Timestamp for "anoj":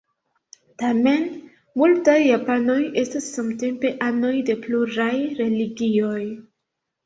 4.11-4.35